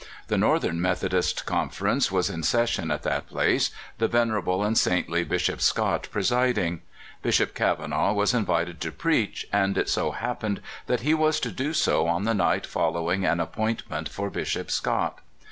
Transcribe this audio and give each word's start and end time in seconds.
The 0.29 0.37
(Northern) 0.39 0.81
Methodist 0.81 1.45
Confer 1.45 1.87
ence 1.89 2.11
was 2.11 2.27
in 2.27 2.41
session 2.41 2.89
at 2.89 3.03
that 3.03 3.27
place, 3.27 3.69
the 3.99 4.07
venerable 4.07 4.63
and 4.63 4.75
saintly 4.75 5.23
Bishop 5.23 5.61
Scott 5.61 6.07
presiding. 6.09 6.81
Bishop 7.21 7.53
Kava 7.53 7.87
naugh 7.87 8.13
was 8.15 8.33
invited 8.33 8.81
to 8.81 8.91
preach, 8.91 9.45
and 9.53 9.77
it 9.77 9.87
so 9.89 10.09
happened 10.09 10.59
that 10.87 11.01
he 11.01 11.13
was 11.13 11.39
to 11.41 11.51
do 11.51 11.71
so 11.71 12.07
on 12.07 12.23
the 12.23 12.33
night 12.33 12.65
following 12.65 13.25
an 13.27 13.39
ap 13.39 13.53
pointment 13.55 14.09
for 14.09 14.31
Bishop 14.31 14.71
Scott. 14.71 15.19